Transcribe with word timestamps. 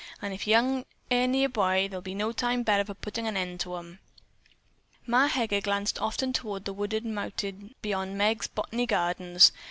An' 0.19 0.33
if 0.33 0.47
young 0.47 0.85
air 1.11 1.27
near 1.27 1.47
by, 1.47 1.87
there'll 1.87 2.01
be 2.01 2.15
no 2.15 2.31
time 2.31 2.63
better 2.63 2.83
for 2.83 2.95
puttin' 2.95 3.27
an 3.27 3.37
end 3.37 3.59
to 3.59 3.75
'em." 3.75 3.99
Ma 5.05 5.27
Heger 5.27 5.61
glanced 5.61 5.99
often 6.01 6.33
toward 6.33 6.65
the 6.65 6.73
wooded 6.73 7.05
mountain 7.05 7.75
beyond 7.83 8.17
Meg's 8.17 8.47
"Bot'ny 8.47 8.87
Gardens." 8.87 9.51